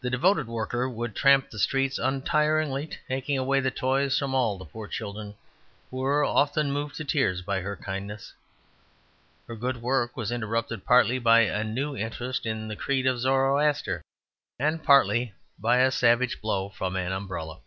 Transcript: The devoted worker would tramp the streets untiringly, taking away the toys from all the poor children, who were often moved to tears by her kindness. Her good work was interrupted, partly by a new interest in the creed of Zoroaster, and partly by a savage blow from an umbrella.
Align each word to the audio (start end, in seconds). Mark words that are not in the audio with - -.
The 0.00 0.08
devoted 0.08 0.46
worker 0.46 0.88
would 0.88 1.14
tramp 1.14 1.50
the 1.50 1.58
streets 1.58 1.98
untiringly, 1.98 2.96
taking 3.06 3.36
away 3.36 3.60
the 3.60 3.70
toys 3.70 4.18
from 4.18 4.34
all 4.34 4.56
the 4.56 4.64
poor 4.64 4.88
children, 4.88 5.34
who 5.90 5.98
were 5.98 6.24
often 6.24 6.72
moved 6.72 6.94
to 6.96 7.04
tears 7.04 7.42
by 7.42 7.60
her 7.60 7.76
kindness. 7.76 8.32
Her 9.46 9.54
good 9.54 9.82
work 9.82 10.16
was 10.16 10.32
interrupted, 10.32 10.86
partly 10.86 11.18
by 11.18 11.40
a 11.40 11.62
new 11.64 11.94
interest 11.94 12.46
in 12.46 12.66
the 12.66 12.76
creed 12.76 13.06
of 13.06 13.20
Zoroaster, 13.20 14.00
and 14.58 14.82
partly 14.82 15.34
by 15.58 15.80
a 15.80 15.90
savage 15.90 16.40
blow 16.40 16.70
from 16.70 16.96
an 16.96 17.12
umbrella. 17.12 17.58